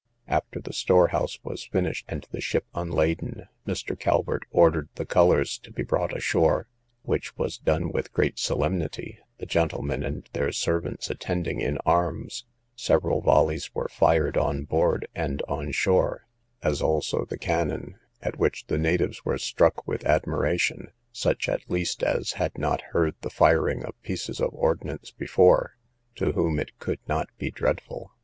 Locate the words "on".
14.37-14.63, 15.47-15.71